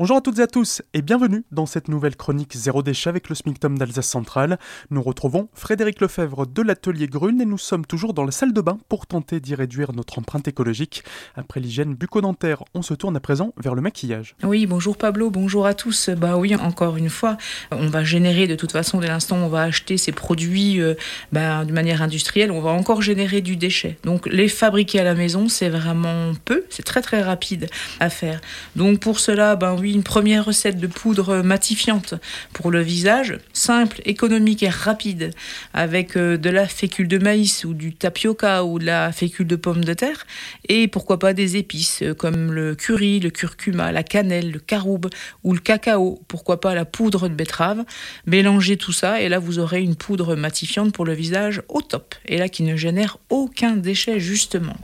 [0.00, 3.28] Bonjour à toutes et à tous et bienvenue dans cette nouvelle chronique Zéro déchet avec
[3.28, 4.58] le SMICTOM d'Alsace Centrale.
[4.88, 8.62] Nous retrouvons Frédéric Lefebvre de l'atelier Grune et nous sommes toujours dans la salle de
[8.62, 11.04] bain pour tenter d'y réduire notre empreinte écologique.
[11.36, 14.36] Après l'hygiène bucco-dentaire, on se tourne à présent vers le maquillage.
[14.42, 16.08] Oui, bonjour Pablo, bonjour à tous.
[16.08, 17.36] Bah oui, encore une fois,
[17.70, 20.94] on va générer de toute façon dès l'instant où on va acheter ces produits euh,
[21.30, 23.98] bah, de manière industrielle, on va encore générer du déchet.
[24.04, 28.40] Donc les fabriquer à la maison, c'est vraiment peu, c'est très très rapide à faire.
[28.76, 32.14] Donc pour cela, ben oui, une première recette de poudre matifiante
[32.52, 35.32] pour le visage, simple, économique et rapide,
[35.74, 39.56] avec euh, de la fécule de maïs ou du tapioca ou de la fécule de
[39.56, 40.26] pomme de terre,
[40.68, 45.10] et pourquoi pas des épices euh, comme le curry, le curcuma, la cannelle, le caroube
[45.44, 47.84] ou le cacao, pourquoi pas la poudre de betterave.
[48.26, 52.14] Mélangez tout ça et là vous aurez une poudre matifiante pour le visage au top,
[52.26, 54.76] et là qui ne génère aucun déchet justement.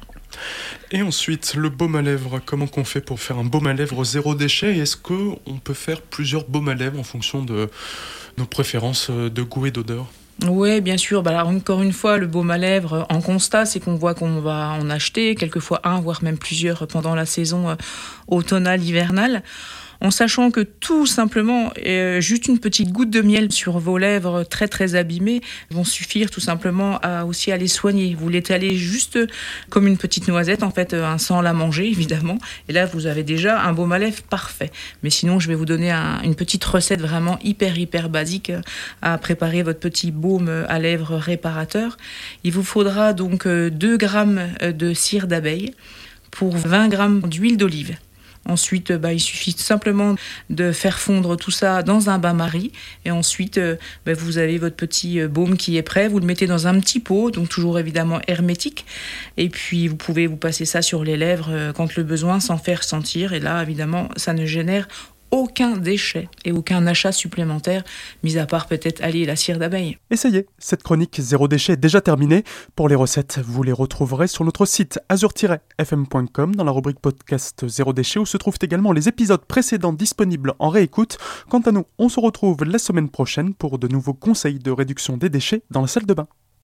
[0.92, 2.40] Et ensuite, le baume à lèvres.
[2.44, 4.78] Comment qu'on fait pour faire un baume à lèvres zéro déchet?
[4.78, 7.68] Est-ce qu'on peut faire plusieurs baumes à lèvres en fonction de
[8.38, 10.06] nos préférences de goût et d'odeur?
[10.46, 11.22] Oui, bien sûr.
[11.22, 14.76] Bah encore une fois, le baume à lèvres en constat, c'est qu'on voit qu'on va
[14.80, 17.74] en acheter, quelquefois un, voire même plusieurs pendant la saison euh,
[18.28, 19.42] automnale, hivernale
[20.00, 24.44] en sachant que tout simplement, euh, juste une petite goutte de miel sur vos lèvres
[24.44, 28.14] très très abîmées vont suffire tout simplement à aussi à les soigner.
[28.14, 29.18] Vous l'étalez juste
[29.70, 32.38] comme une petite noisette, en fait, un sans la manger évidemment.
[32.68, 34.70] Et là, vous avez déjà un baume à lèvres parfait.
[35.02, 38.52] Mais sinon, je vais vous donner une petite recette vraiment hyper hyper basique
[39.02, 41.96] à préparer votre petit baume à lèvres réparateur.
[42.44, 45.72] Il vous faudra donc 2 euh, grammes de cire d'abeille
[46.30, 47.96] pour 20 grammes d'huile d'olive.
[48.48, 50.14] Ensuite, bah, il suffit simplement
[50.50, 52.72] de faire fondre tout ça dans un bain-marie.
[53.04, 56.08] Et ensuite, euh, bah, vous avez votre petit euh, baume qui est prêt.
[56.08, 58.86] Vous le mettez dans un petit pot, donc toujours évidemment hermétique.
[59.36, 62.58] Et puis, vous pouvez vous passer ça sur les lèvres euh, quand le besoin, sans
[62.58, 63.32] faire sentir.
[63.32, 64.86] Et là, évidemment, ça ne génère
[65.36, 67.84] aucun déchet et aucun achat supplémentaire,
[68.22, 69.98] mis à part peut-être aller la cire d'abeille.
[70.10, 72.42] Essayez, cette chronique zéro déchet est déjà terminée.
[72.74, 77.92] Pour les recettes, vous les retrouverez sur notre site azur-fm.com dans la rubrique podcast zéro
[77.92, 81.18] déchet où se trouvent également les épisodes précédents disponibles en réécoute.
[81.50, 85.18] Quant à nous, on se retrouve la semaine prochaine pour de nouveaux conseils de réduction
[85.18, 86.28] des déchets dans la salle de bain.